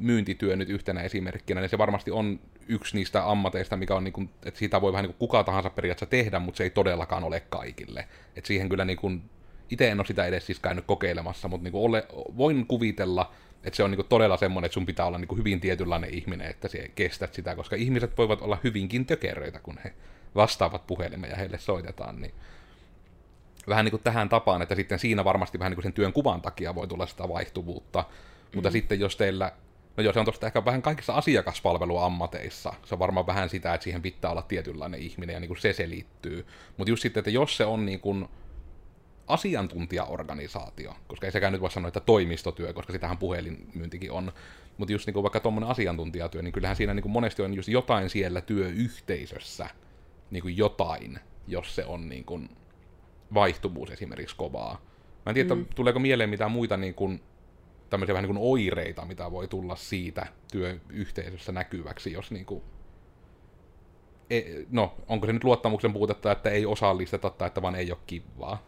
[0.00, 4.30] myyntityö nyt yhtenä esimerkkinä, niin se varmasti on yksi niistä ammateista, mikä on, niin kuin,
[4.44, 7.40] että siitä voi vähän niin kuin kuka tahansa periaatteessa tehdä, mutta se ei todellakaan ole
[7.40, 8.08] kaikille.
[8.36, 9.22] Että siihen kyllä niin kuin,
[9.70, 13.32] itse en ole sitä edes siis käynyt kokeilemassa, mutta niin kuin ole, voin kuvitella,
[13.64, 16.68] että se on niin todella semmoinen, että sun pitää olla niin hyvin tietynlainen ihminen, että
[16.68, 19.94] se kestät sitä, koska ihmiset voivat olla hyvinkin tökeröitä, kun he
[20.34, 22.34] vastaavat puhelimeen ja heille soitetaan, niin
[23.68, 26.42] vähän niin kuin tähän tapaan, että sitten siinä varmasti vähän niin kuin sen työn kuvan
[26.42, 28.56] takia voi tulla sitä vaihtuvuutta, mm.
[28.56, 29.52] mutta sitten jos teillä
[29.96, 32.74] No joo, se on tosta ehkä vähän kaikissa asiakaspalveluammateissa.
[32.84, 35.72] Se on varmaan vähän sitä, että siihen pitää olla tietynlainen ihminen ja niin kuin se
[35.72, 36.46] selittyy.
[36.76, 38.28] Mutta just sitten, että jos se on niin kuin
[39.26, 44.32] asiantuntijaorganisaatio, koska ei sekään nyt voi sanoa, että toimistotyö, koska sitähän puhelinmyyntikin on,
[44.78, 47.68] mutta just niin kuin vaikka tuommoinen asiantuntijatyö, niin kyllähän siinä niin kuin monesti on just
[47.68, 49.68] jotain siellä työyhteisössä,
[50.30, 52.50] niin kuin jotain, jos se on niin kuin
[53.34, 54.80] vaihtuvuus esimerkiksi kovaa.
[55.26, 55.66] Mä en tiedä, mm.
[55.74, 57.22] tuleeko mieleen mitään muita niin kuin,
[57.90, 62.62] tämmöisiä vähän niin kuin oireita, mitä voi tulla siitä työyhteisössä näkyväksi, jos niin kuin,
[64.30, 67.98] e, no, onko se nyt luottamuksen puutetta, että ei osallisteta tai että vaan ei ole
[68.06, 68.62] kivaa?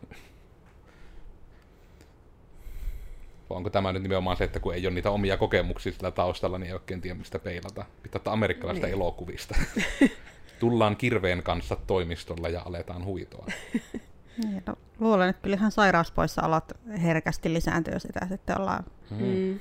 [3.51, 6.59] Vai onko tämä nyt nimenomaan se, että kun ei ole niitä omia kokemuksia sillä taustalla,
[6.59, 7.85] niin ei oikein tiedä mistä peilata.
[8.03, 8.95] Pitää ottaa amerikkalaista niin.
[8.95, 9.55] elokuvista.
[10.61, 13.47] Tullaan kirveen kanssa toimistolla ja aletaan huitoa.
[14.45, 16.73] Niin, no, luulen, että kyllähän sairauspoissaolot
[17.03, 19.27] herkästi lisääntyy sitä, sitten ollaan, mm.
[19.27, 19.61] mm.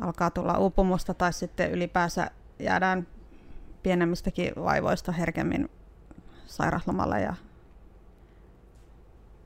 [0.00, 3.06] alkaa tulla uupumusta tai sitten ylipäänsä jäädään
[3.82, 5.68] pienemmistäkin vaivoista herkemmin
[6.46, 7.20] sairauslomalle.
[7.20, 7.34] Ja...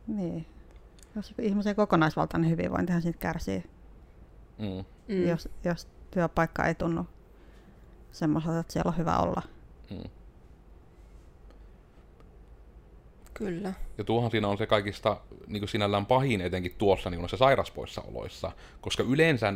[0.07, 0.47] Niin.
[1.17, 3.65] Jos ihmisen kokonaisvaltainen hyvinvointihan siitä kärsii,
[4.59, 4.85] mm.
[5.09, 5.27] mm.
[5.29, 7.07] Jos, jos työpaikka ei tunnu
[8.13, 9.43] semmoiselta, että siellä on hyvä olla.
[9.91, 10.11] Mm.
[13.41, 13.73] Kyllä.
[13.99, 18.53] Ja tuohan siinä on se kaikista niin kuin sinällään pahin etenkin tuossa niin se sairaspoissaoloissa,
[18.81, 19.53] koska yleensä,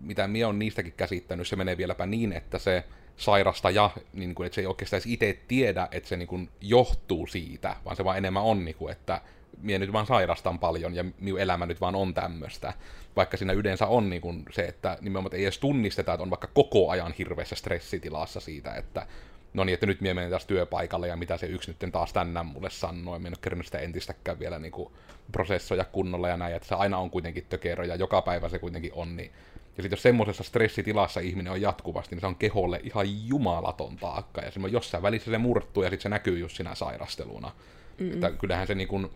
[0.00, 2.84] mitä minä olen niistäkin käsittänyt, se menee vieläpä niin, että se
[3.16, 7.76] sairastaja, niin kuin, että se ei oikeastaan itse tiedä, että se niin kuin, johtuu siitä,
[7.84, 9.20] vaan se vaan enemmän on, niin kuin, että
[9.62, 12.72] minä nyt vaan sairastan paljon ja minun elämä nyt vaan on tämmöistä.
[13.16, 16.48] Vaikka siinä yleensä on niin kuin se, että nimenomaan ei edes tunnisteta, että on vaikka
[16.54, 19.06] koko ajan hirveässä stressitilassa siitä, että
[19.54, 22.46] no niin, että nyt mie menen taas työpaikalle ja mitä se yksi nyt taas tänään
[22.46, 24.92] mulle sanoi, en ole kerännyt sitä entistäkään vielä niin kuin
[25.32, 28.92] prosessoja kunnolla ja näin, että se aina on kuitenkin tökerö ja joka päivä se kuitenkin
[28.94, 29.32] on, niin
[29.76, 34.40] ja sitten jos semmoisessa stressitilassa ihminen on jatkuvasti, niin se on keholle ihan jumalaton taakka.
[34.40, 37.52] Ja jossain välissä se murtuu ja sitten se näkyy just sinä sairasteluna.
[37.98, 38.12] Mm-mm.
[38.12, 39.10] Että kyllähän se niin kuin,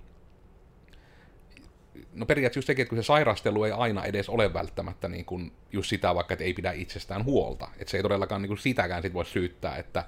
[2.12, 5.52] no periaatteessa just sekin, että kun se sairastelu ei aina edes ole välttämättä niin kuin
[5.72, 7.68] just sitä, vaikka että ei pidä itsestään huolta.
[7.78, 10.04] Että se ei todellakaan niin kuin sitäkään sit voi syyttää, että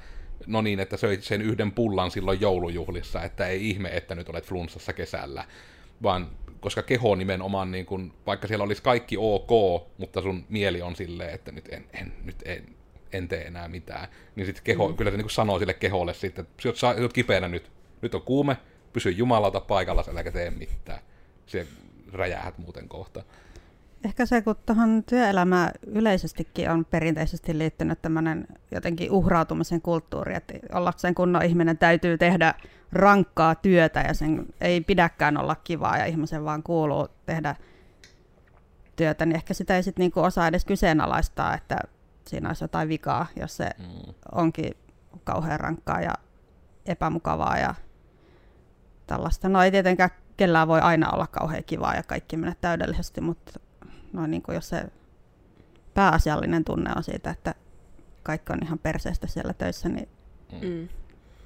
[0.47, 4.47] no niin, että söit sen yhden pullan silloin joulujuhlissa, että ei ihme, että nyt olet
[4.47, 5.45] flunssassa kesällä,
[6.03, 9.51] vaan koska keho nimenomaan, niin kun, vaikka siellä olisi kaikki ok,
[9.99, 12.67] mutta sun mieli on silleen, että nyt en, en, nyt en,
[13.13, 14.97] en tee enää mitään, niin sitten keho, mm.
[14.97, 17.71] kyllä se niin sanoo sille keholle sitten, että sä oot, sä oot kipeänä nyt,
[18.03, 18.57] nyt on kuume,
[18.93, 21.01] pysy jumalauta paikalla, äläkä tee mitään.
[21.47, 21.67] Se
[22.13, 23.23] räjähät muuten kohta.
[24.05, 31.15] Ehkä se, kun tuohon työelämään yleisestikin on perinteisesti liittynyt tämmöinen jotenkin uhrautumisen kulttuuri, että ollakseen
[31.15, 32.55] kunnon ihminen täytyy tehdä
[32.93, 37.57] rankkaa työtä ja sen ei pidäkään olla kivaa ja ihmisen vaan kuuluu tehdä
[38.97, 41.77] työtä, niin ehkä sitä ei sitten niinku osaa edes kyseenalaistaa, että
[42.27, 44.15] siinä olisi jotain vikaa, jos se mm.
[44.33, 44.75] onkin
[45.25, 46.13] kauhean rankkaa ja
[46.87, 47.75] epämukavaa ja
[49.07, 49.49] tällaista.
[49.49, 53.61] No ei tietenkään kellään voi aina olla kauhean kivaa ja kaikki mennä täydellisesti, mutta
[54.13, 54.85] no niin kuin jos se
[55.95, 57.55] pääasiallinen tunne on siitä, että
[58.23, 60.09] kaikki on ihan perseestä siellä töissä, niin...
[60.63, 60.89] Mm.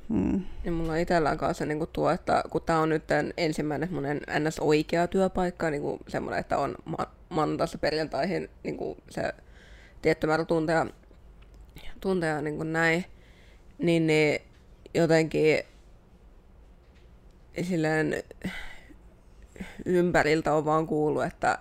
[0.09, 0.45] Mm.
[0.65, 3.05] Ja mulla on itsellään kanssa niin kuin tuo, että kun tämä on nyt
[3.37, 3.91] ensimmäinen
[4.39, 4.59] ns.
[4.59, 9.33] oikea työpaikka, niin kuin semmoinen, että on ma- maanantaista perjantaihin niin kuin se
[10.03, 10.87] tietty määrä tunteja,
[12.01, 13.05] tunteja niin kuin näin,
[13.79, 14.41] niin, niin
[14.95, 15.59] jotenkin
[17.63, 18.23] silleen
[19.85, 21.59] ympäriltä on vaan kuullut, että,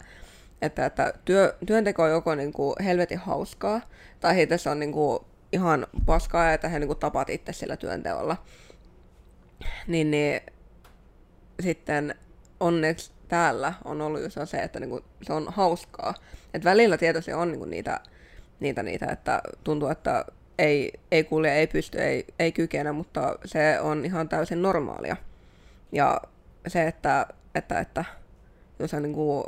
[0.62, 3.82] että, että työ, työnteko on joko niin kuin helvetin hauskaa,
[4.20, 5.20] tai heitä se on niin kuin
[5.52, 8.38] ihan paskaa, että he niin kuin tapat itse sillä työnteolla.
[9.88, 10.42] Niin, niin
[11.60, 12.16] sitten
[12.60, 16.14] onneksi täällä on ollut just se, että niin kuin se on hauskaa.
[16.54, 18.00] Et välillä tietysti on niin kuin niitä,
[18.60, 20.26] niitä, niitä, että tuntuu, että
[20.58, 25.18] ei, ei kulje, ei pysty, ei, ei kykene, mutta se on ihan täysin normaalia.
[25.92, 26.22] Ja
[26.68, 28.06] se, että, että, että
[28.80, 29.44] jos on niin kuin...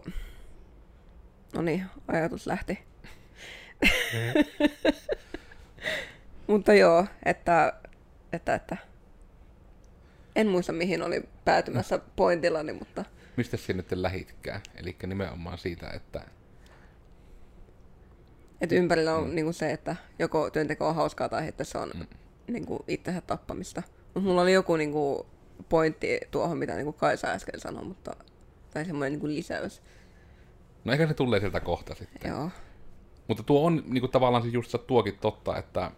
[1.53, 2.79] No niin, ajatus lähti.
[6.47, 7.73] mutta joo, että,
[8.33, 8.77] että, että
[10.35, 13.05] en muista mihin oli päätymässä pointillani, mutta...
[13.37, 14.61] Mistä sinne nyt lähitkään?
[14.75, 16.21] Eli nimenomaan siitä, että...
[18.61, 19.35] Että ympärillä on mm.
[19.35, 22.05] niin kuin se, että joko työnteko on hauskaa tai että se on mm.
[22.47, 23.83] niin kuin itsensä tappamista.
[24.13, 25.27] Mutta mulla oli joku niin kuin,
[25.69, 28.15] pointti tuohon, mitä niin Kaisa äsken sanoi, mutta,
[28.73, 29.81] tai semmoinen niin kuin lisäys.
[30.85, 32.29] No ehkä se tulee sieltä kohta sitten.
[32.29, 32.49] Joo.
[33.27, 35.91] Mutta tuo on niin kuin, tavallaan siis just tuokin totta, että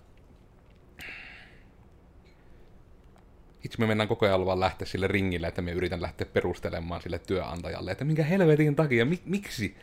[3.63, 7.19] itse me mennään koko ajan vaan lähteä sille ringille, että me yritän lähteä perustelemaan sille
[7.19, 9.78] työnantajalle, että minkä helvetin takia, mi- miksi?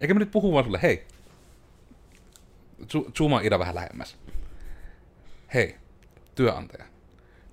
[0.00, 1.06] Eikä me nyt puhu vaan sulle, hei,
[3.18, 4.18] zooma Ida vähän lähemmäs.
[5.54, 5.76] Hei,
[6.34, 6.84] työnantaja,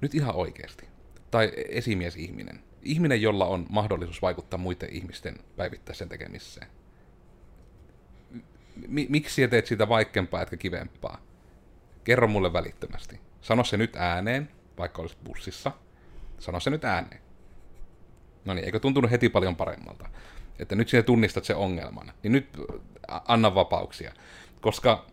[0.02, 0.93] nyt ihan oikeasti
[1.34, 2.64] tai esimiesihminen.
[2.84, 6.68] Ihminen, jolla on mahdollisuus vaikuttaa muiden ihmisten päivittäiseen tekemiseen.
[8.88, 11.22] M- miksi sä teet sitä vaikeampaa etkä kivempaa?
[12.04, 13.20] Kerro mulle välittömästi.
[13.42, 15.72] Sano se nyt ääneen, vaikka olisit bussissa.
[16.40, 17.22] Sano se nyt ääneen.
[18.46, 20.10] No niin, eikö tuntunut heti paljon paremmalta?
[20.60, 22.14] Että nyt sinä tunnistat se ongelman.
[22.24, 22.58] Niin nyt
[23.08, 24.14] anna vapauksia.
[24.62, 25.06] Koska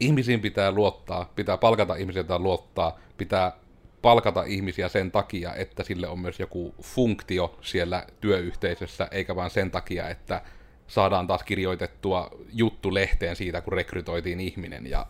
[0.00, 3.63] ihmisiin pitää luottaa, pitää palkata ihmisiä, luottaa, pitää
[4.04, 9.70] palkata ihmisiä sen takia, että sille on myös joku funktio siellä työyhteisössä, eikä vaan sen
[9.70, 10.42] takia, että
[10.86, 15.06] saadaan taas kirjoitettua juttu lehteen siitä, kun rekrytoitiin ihminen ja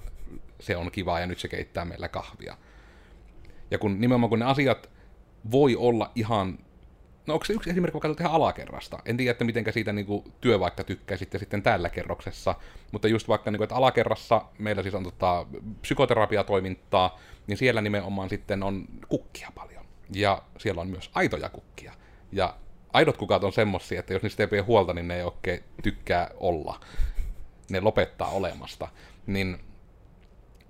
[0.61, 2.57] se on kiva ja nyt se keittää meillä kahvia.
[3.71, 4.91] Ja kun nimenomaan kun ne asiat
[5.51, 6.59] voi olla ihan
[7.27, 8.99] No onko se yksi esimerkki vaikka tehdä alakerrasta?
[9.05, 12.55] En tiedä, että miten siitä niin kuin, työ vaikka tykkäisitte sitten tällä kerroksessa,
[12.93, 15.47] mutta just vaikka, niin kuin, että alakerrassa meillä siis on tota,
[15.83, 19.85] psykoterapiatoimintaa, niin siellä nimenomaan sitten on kukkia paljon.
[20.15, 21.93] Ja siellä on myös aitoja kukkia.
[22.33, 22.57] Ja
[22.93, 26.31] aidot kukat on semmosia, että jos niistä ei pidä huolta, niin ne ei oikein tykkää
[26.37, 26.81] olla.
[27.71, 28.89] Ne lopettaa olemasta.
[29.27, 29.59] Niin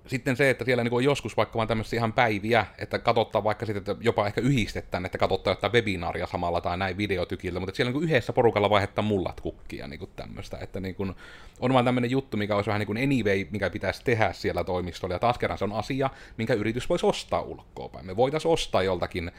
[0.07, 3.67] sitten se, että siellä niin on joskus vaikka vaan tämmöisiä ihan päiviä, että katsottaa vaikka
[3.67, 7.93] sitten, että jopa ehkä yhdistetään, että katsottaa jotain webinaaria samalla tai näin videotykiltä, mutta siellä
[7.93, 11.15] niin yhdessä porukalla vaihdetaan mullat kukkia niin tämmöistä, että niin kuin,
[11.61, 15.15] on vaan tämmöinen juttu, mikä olisi vähän niin kuin anyway, mikä pitäisi tehdä siellä toimistolla,
[15.15, 18.07] ja taas kerran se on asia, minkä yritys voisi ostaa ulkoapäin.
[18.07, 19.33] Me voitaisiin ostaa joltakin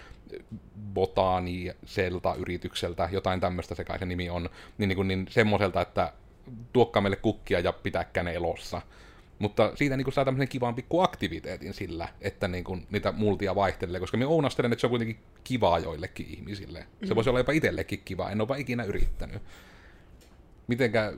[0.93, 6.13] botaaniselta yritykseltä, jotain tämmöistä se kai se nimi on, niin, niin, kuin, niin semmoiselta, että
[6.73, 8.81] tuokkaa meille kukkia ja pitää käne elossa
[9.39, 13.99] mutta siitä niin saa tämmöisen kivan pikku aktiviteetin sillä, että niin kuin, niitä multia vaihtelee,
[13.99, 16.85] koska minä ounastelen, että se on kuitenkin kivaa joillekin ihmisille.
[17.03, 17.15] Se mm.
[17.15, 19.41] voisi olla jopa itsellekin kiva, en ole ikinä yrittänyt.
[20.67, 21.13] Mitenkä,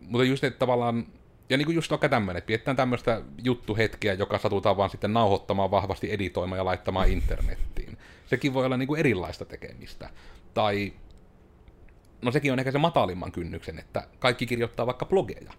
[0.00, 1.06] mutta just että tavallaan,
[1.50, 5.70] ja niin kuin just vaikka tämmöinen, että pidetään tämmöistä juttuhetkeä, joka satutaan vaan sitten nauhoittamaan
[5.70, 7.98] vahvasti, editoimaan ja laittamaan internettiin.
[8.26, 10.10] Sekin voi olla niin kuin erilaista tekemistä.
[10.54, 10.92] Tai,
[12.22, 15.52] no sekin on ehkä se matalimman kynnyksen, että kaikki kirjoittaa vaikka blogeja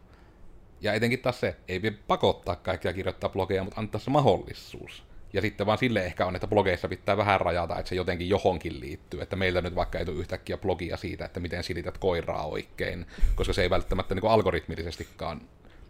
[0.81, 5.03] ja etenkin taas se, ei vie pakottaa kaikkia kirjoittaa blogeja, mutta antaa se mahdollisuus.
[5.33, 8.79] Ja sitten vaan sille ehkä on, että blogeissa pitää vähän rajata, että se jotenkin johonkin
[8.79, 9.21] liittyy.
[9.21, 13.53] Että meillä nyt vaikka ei tule yhtäkkiä blogia siitä, että miten silität koiraa oikein, koska
[13.53, 15.41] se ei välttämättä niin algoritmillisestikaan.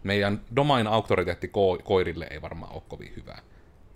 [0.02, 3.38] Meidän domain-auktoriteetti ko- koirille ei varmaan ole kovin hyvä.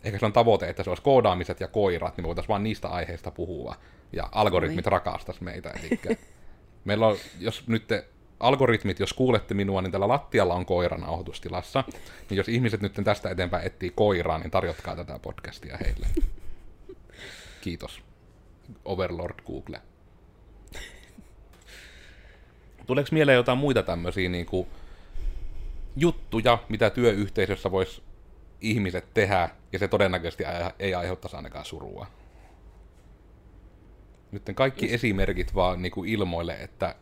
[0.04, 2.88] Ehkä se on tavoite, että se olisi koodaamiset ja koirat, niin me voitaisiin vain niistä
[2.88, 3.76] aiheista puhua.
[4.12, 4.90] Ja algoritmit Oi.
[4.90, 5.70] rakastas meitä.
[5.70, 6.18] Eli
[6.84, 8.04] meillä on, jos nyt te
[8.40, 11.84] algoritmit, jos kuulette minua, niin tällä lattialla on koira nauhoitustilassa.
[12.30, 16.06] Niin jos ihmiset nyt tästä eteenpäin etsii koiraa, niin tarjotkaa tätä podcastia heille.
[17.60, 18.02] Kiitos.
[18.84, 19.80] Overlord Google.
[22.86, 24.68] Tuleeko mieleen jotain muita tämmöisiä niin kuin,
[25.96, 28.02] juttuja, mitä työyhteisössä voisi
[28.60, 30.44] ihmiset tehdä, ja se todennäköisesti
[30.78, 32.06] ei aiheuttaisi ainakaan surua?
[34.32, 36.94] Nyt kaikki esimerkit vaan niin kuin ilmoille, että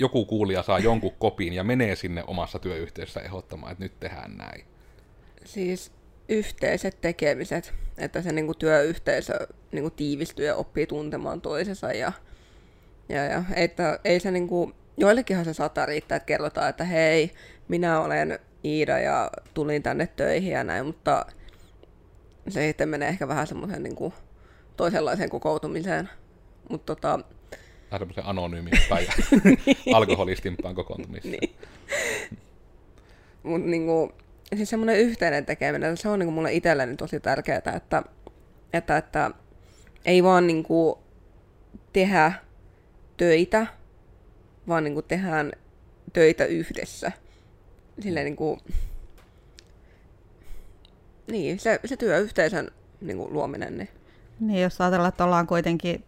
[0.00, 4.64] joku kuulija saa jonkun kopin ja menee sinne omassa työyhteisössä ehdottamaan, että nyt tehdään näin.
[5.44, 5.92] Siis
[6.28, 12.12] yhteiset tekemiset, että se niin kuin työyhteisö niin kuin tiivistyy ja oppii tuntemaan toisensa ja,
[13.08, 17.30] ja, ja että ei se niin kuin, joillekinhan se saattaa riittää, että kerrotaan, että hei,
[17.68, 21.26] minä olen Iida ja tulin tänne töihin ja näin, mutta
[22.48, 24.12] se sitten menee ehkä vähän semmoisen niin kuin
[24.76, 26.08] toisenlaiseen kokoutumiseen.
[26.68, 27.20] Mutta tota,
[27.90, 29.12] vähän semmoisen anonyymimpään ja
[29.44, 29.96] niin.
[29.96, 31.38] alkoholistimpaan kokoontumiseen.
[31.40, 31.56] Niin.
[33.42, 34.12] Mutta niinku,
[34.56, 38.02] siis semmoinen yhteinen tekeminen, se on niinku mulle itselleni tosi tärkeää, että,
[38.72, 39.30] että, että
[40.04, 40.98] ei vaan niinku
[41.92, 42.32] tehdä
[43.16, 43.66] töitä,
[44.68, 45.52] vaan niinku tehdään
[46.12, 47.12] töitä yhdessä.
[48.00, 48.58] Silleen niinku,
[51.30, 53.78] niin, se, se työyhteisön niinku luominen.
[53.78, 53.88] Niin.
[54.40, 56.04] niin, jos ajatellaan, että ollaan kuitenkin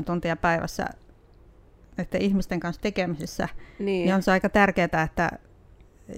[0.00, 0.86] 7-8 tuntia päivässä
[1.96, 3.86] näiden ihmisten kanssa tekemisissä, niin.
[3.86, 5.30] niin on se aika tärkeää, että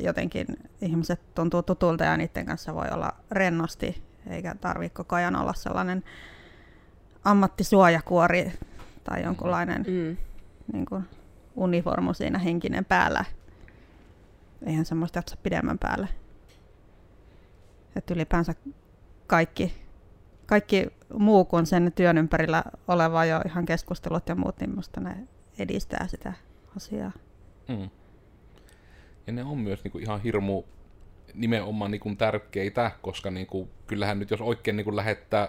[0.01, 0.47] jotenkin
[0.81, 6.05] ihmiset tuntuu tutulta ja niiden kanssa voi olla rennosti, eikä tarvitse koko ajan olla sellainen
[7.25, 8.53] ammattisuojakuori
[9.05, 10.17] tai jonkunlainen mm.
[10.73, 11.05] niin kuin
[11.57, 13.25] uniformu siinä henkinen päällä.
[14.67, 16.09] Eihän semmoista jaksa pidemmän päälle.
[17.97, 18.55] Että ylipäänsä
[19.27, 19.84] kaikki
[20.46, 20.87] kaikki
[21.18, 25.16] muu kuin sen työn ympärillä oleva jo ihan keskustelut ja muut, niin minusta ne
[25.59, 26.33] edistää sitä
[26.76, 27.12] asiaa.
[27.68, 27.90] Mm.
[29.26, 30.62] Ja ne on myös niinku ihan hirmu
[31.35, 35.48] nimenomaan niinku tärkeitä, koska niinku, kyllähän nyt jos oikein niinku lähettää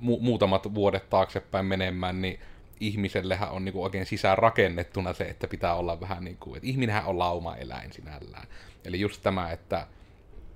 [0.00, 2.40] mu- muutamat vuodet taaksepäin menemään, niin
[2.80, 7.06] ihmisellehän on niinku oikein sisään rakennettuna se, että pitää olla vähän niin kuin, että ihminenhän
[7.06, 8.46] on lauma-eläin sinällään.
[8.84, 9.86] Eli just tämä, että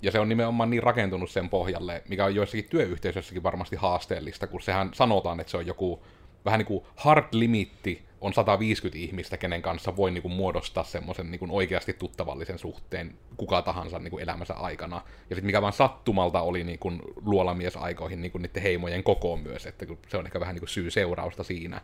[0.02, 4.62] ja se on nimenomaan niin rakentunut sen pohjalle, mikä on joissakin työyhteisöissäkin varmasti haasteellista, kun
[4.62, 6.02] sehän sanotaan, että se on joku
[6.44, 11.30] vähän niin kuin hard limitti on 150 ihmistä, kenen kanssa voi niin kuin muodostaa semmoisen
[11.30, 14.96] niin kuin oikeasti tuttavallisen suhteen kuka tahansa niin kuin elämänsä aikana.
[15.30, 19.66] Ja sitten mikä vaan sattumalta oli niin kuin luolamiesaikoihin niin kuin niiden heimojen kokoon myös,
[19.66, 21.80] että se on ehkä vähän niin kuin syy-seurausta siinä.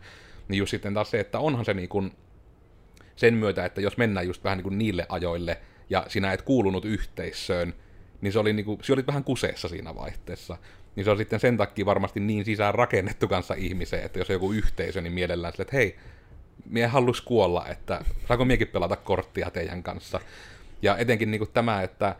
[0.47, 2.11] Niin just sitten taas se, että onhan se niin kuin
[3.15, 6.85] sen myötä, että jos mennään just vähän niin kuin niille ajoille, ja sinä et kuulunut
[6.85, 7.73] yhteisöön,
[8.21, 10.57] niin se oli, niinku, se oli vähän kuseessa siinä vaihteessa.
[10.95, 14.33] Niin se on sitten sen takia varmasti niin sisään rakennettu kanssa ihmiseen, että jos on
[14.33, 15.95] joku yhteisö, niin mielellään sille, että hei,
[16.69, 20.19] mie halus kuolla, että saako miekin pelata korttia teidän kanssa.
[20.81, 22.15] Ja etenkin niin kuin tämä, että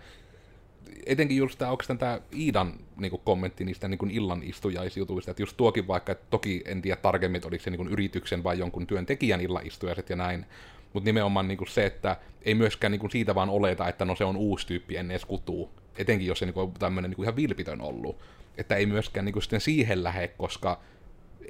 [1.05, 5.87] etenkin just tämä, onko tämä Iidan niin kommentti niistä niin illan istujaisjutuista, että just tuokin
[5.87, 9.67] vaikka, että toki en tiedä tarkemmin, että oliko se niin yrityksen vai jonkun työntekijän illan
[9.67, 10.45] istujaiset ja näin,
[10.93, 14.37] mutta nimenomaan niin se, että ei myöskään niin siitä vaan oleta, että no se on
[14.37, 18.19] uusi tyyppi, en edes kutuu, etenkin jos se niin on tämmöinen niin ihan vilpitön ollut,
[18.57, 20.79] että ei myöskään niin sitten siihen lähde, koska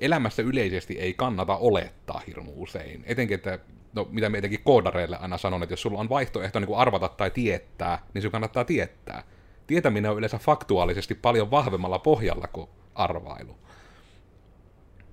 [0.01, 3.03] elämässä yleisesti ei kannata olettaa hirmu usein.
[3.05, 3.60] Etenkin, että
[3.93, 7.31] no, mitä me etenkin koodareille aina sanon, että jos sulla on vaihtoehto niin arvata tai
[7.31, 9.23] tietää, niin se kannattaa tietää.
[9.67, 13.58] Tietäminen on yleensä faktuaalisesti paljon vahvemmalla pohjalla kuin arvailu.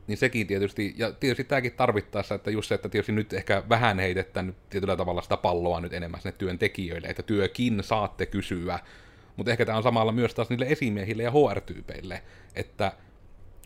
[0.07, 3.99] Niin sekin tietysti, ja tietysti tämäkin tarvittaessa, että just se, että tietysti nyt ehkä vähän
[3.99, 8.79] heitetään tietyllä tavalla sitä palloa nyt enemmän sinne työntekijöille, että työkin saatte kysyä,
[9.37, 12.23] mutta ehkä tämä on samalla myös taas niille esimiehille ja HR-tyypeille,
[12.55, 12.92] että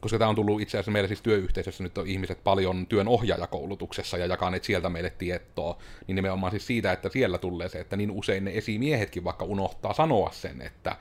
[0.01, 4.19] koska tämä on tullut itse asiassa meillä siis työyhteisössä nyt on ihmiset paljon työn ohjaajakoulutuksessa
[4.19, 8.11] ja jakaneet sieltä meille tietoa, niin nimenomaan siis siitä, että siellä tulee se, että niin
[8.11, 10.97] usein ne esimiehetkin vaikka unohtaa sanoa sen, että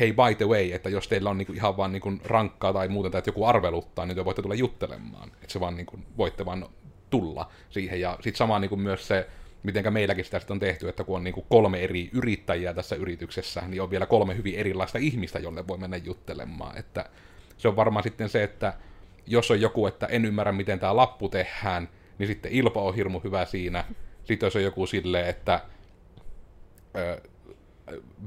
[0.00, 3.12] hei by the way, että jos teillä on niinku ihan vaan niinku rankkaa tai muuten
[3.12, 5.28] tai että joku arveluttaa, niin te voitte tulla juttelemaan.
[5.28, 6.66] Että se vaan niinku, voitte vaan
[7.10, 8.00] tulla siihen.
[8.00, 9.28] Ja sitten sama niinku myös se,
[9.62, 13.82] mitenkä meilläkin sitä on tehty, että kun on niinku kolme eri yrittäjiä tässä yrityksessä, niin
[13.82, 16.78] on vielä kolme hyvin erilaista ihmistä, jolle voi mennä juttelemaan.
[16.78, 17.10] Että
[17.56, 18.74] se on varmaan sitten se, että
[19.26, 23.20] jos on joku, että en ymmärrä, miten tämä lappu tehdään, niin sitten Ilpo on hirmu
[23.24, 23.84] hyvä siinä.
[24.24, 25.60] Sitten jos on joku silleen, että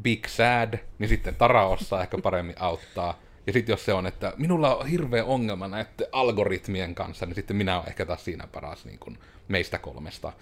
[0.02, 3.20] Big Sad, niin sitten Tara osaa ehkä paremmin auttaa.
[3.48, 7.56] Ja sitten jos se on, että minulla on hirveä ongelma näiden algoritmien kanssa, niin sitten
[7.56, 9.18] minä olen ehkä taas siinä paras niin kuin
[9.48, 10.34] meistä kolmesta.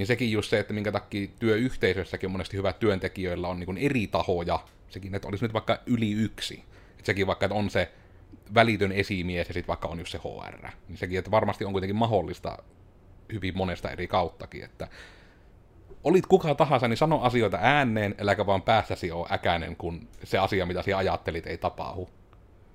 [0.00, 4.06] Niin sekin just se, että minkä takia työyhteisössäkin on monesti hyvä työntekijöillä on niin eri
[4.06, 4.58] tahoja,
[4.88, 6.64] sekin, että olisi nyt vaikka yli yksi.
[6.90, 7.92] Että sekin vaikka, että on se
[8.54, 10.68] välitön esimies ja sitten vaikka on just se HR.
[10.88, 12.58] Niin sekin, että varmasti on kuitenkin mahdollista
[13.32, 14.88] hyvin monesta eri kauttakin, että
[16.04, 20.66] olit kuka tahansa, niin sano asioita ääneen, äläkä vaan päässäsi ole äkäinen, kun se asia,
[20.66, 22.08] mitä sinä ajattelit, ei tapahdu.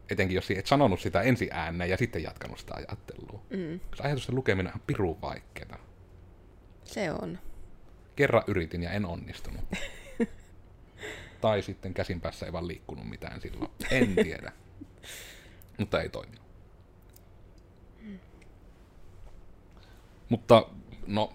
[0.10, 3.42] Etenkin jos et sanonut sitä ensi ääneen ja sitten jatkanut sitä ajattelua.
[3.50, 3.80] Mm.
[3.90, 5.95] Koska ajatusten lukeminen on pirun vaikeaa.
[6.86, 7.40] Se on.
[8.16, 9.62] Kerran yritin ja en onnistunut.
[11.42, 13.72] tai sitten käsin päässä ei vaan liikkunut mitään silloin.
[13.92, 14.52] En tiedä.
[15.78, 16.46] Mutta ei toiminut.
[20.30, 20.68] Mutta,
[21.08, 21.34] no,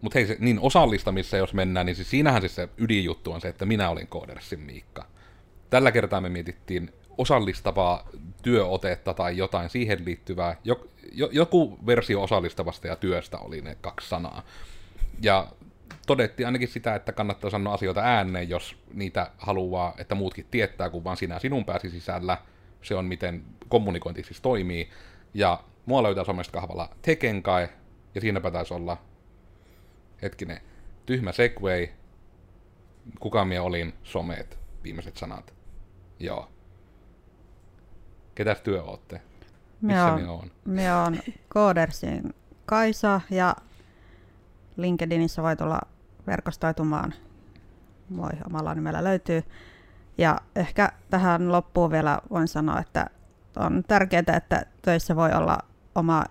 [0.00, 3.48] mutta hei, se, niin osallistamissa jos mennään, niin siis siinähän siis se ydinjuttu on se,
[3.48, 5.06] että minä olin Koodersin Miikka.
[5.70, 8.08] Tällä kertaa me mietittiin osallistavaa
[8.42, 10.56] työotetta tai jotain siihen liittyvää.
[10.64, 14.42] Jok, jo, joku versio osallistavasta ja työstä oli ne kaksi sanaa.
[15.22, 15.46] Ja
[16.06, 21.04] todettiin ainakin sitä, että kannattaa sanoa asioita ääneen, jos niitä haluaa, että muutkin tietää, kun
[21.04, 22.38] vaan sinä sinun pääsi sisällä.
[22.82, 24.90] Se on miten kommunikointi siis toimii.
[25.34, 27.68] Ja mua löytää somesta kahvalla Tekenkai,
[28.14, 28.96] ja siinäpä taisi olla,
[30.22, 30.60] hetkinen,
[31.06, 31.88] tyhmä segway,
[33.20, 35.54] kuka minä olin, someet, viimeiset sanat.
[36.18, 36.48] Joo.
[38.34, 39.20] Ketäs työ ootte?
[39.80, 40.50] Missä minä oon?
[40.64, 42.34] Minä on Koodersin
[42.66, 43.56] Kaisa ja
[44.76, 45.80] LinkedInissä voi tulla
[46.26, 47.14] verkostoitumaan.
[48.08, 49.42] Moi, omalla nimellä löytyy.
[50.18, 53.06] Ja ehkä tähän loppuun vielä voin sanoa, että
[53.56, 55.58] on tärkeää, että töissä voi olla
[55.94, 56.24] oma,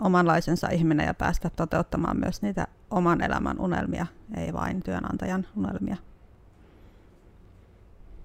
[0.00, 4.06] omanlaisensa ihminen ja päästä toteuttamaan myös niitä oman elämän unelmia,
[4.36, 5.96] ei vain työnantajan unelmia.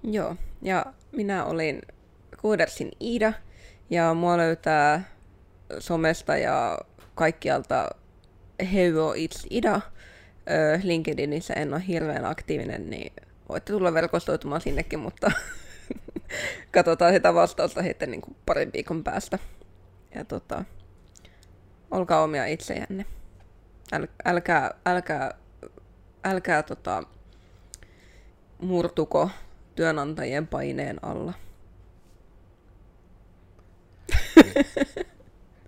[0.04, 1.82] Joo, ja minä olin
[2.42, 3.34] Kuudersin Iida,
[3.90, 5.04] ja mua löytää
[5.80, 6.78] somesta ja
[7.16, 7.90] kaikkialta
[8.74, 9.82] Heuo It's Ida.
[10.84, 13.14] LinkedInissä en ole hirveän aktiivinen, niin
[13.50, 15.32] voitte tulla verkostoitumaan sinnekin, mutta
[16.72, 19.40] katsotaan sitä vastausta sitten niin kuin parin viikon päästä.
[20.16, 20.66] Ja tota,
[21.92, 23.06] olkaa omia itsejänne.
[23.94, 25.32] Äl, älkää, älkää,
[26.24, 27.04] älkää tota,
[28.62, 29.30] murtuko
[29.76, 31.34] työnantajien paineen alla.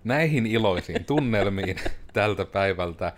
[0.04, 1.76] Näihin iloisiin tunnelmiin
[2.12, 3.12] tältä päivältä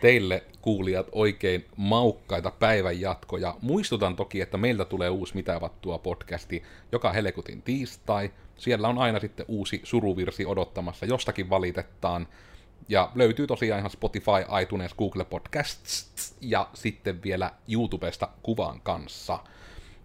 [0.00, 3.56] teille kuulijat oikein maukkaita päivän jatkoja.
[3.60, 8.30] Muistutan toki, että meiltä tulee uusi Mitä vattua podcasti joka helekutin tiistai.
[8.56, 12.28] Siellä on aina sitten uusi suruvirsi odottamassa, jostakin valitetaan.
[12.88, 19.38] Ja löytyy tosiaan ihan Spotify, iTunes, Google Podcasts ja sitten vielä YouTubesta kuvan kanssa.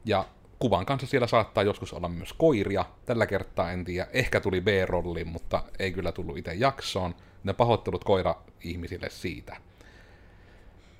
[0.06, 0.26] Ja
[0.60, 2.86] kuvan kanssa siellä saattaa joskus olla myös koiria.
[3.06, 7.15] Tällä kertaa en tiedä, ehkä tuli B-rolli, mutta ei kyllä tullut itse jaksoon.
[7.43, 9.58] Ne pahoittelut koira-ihmisille siitä.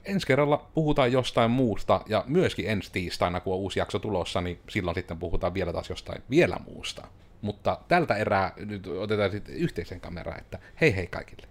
[0.06, 4.60] Ensi kerralla puhutaan jostain muusta, ja myöskin ensi tiistaina, kun on uusi jakso tulossa, niin
[4.70, 7.08] silloin sitten puhutaan vielä taas jostain vielä muusta.
[7.41, 11.48] Mutta tältä erää nyt otetaan sitten yhteisen kameraa, että hei hei kaikille.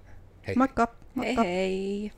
[0.47, 0.55] Hei.
[0.57, 0.89] Moikka!
[1.15, 1.43] moikka.
[1.43, 2.13] Hei hei!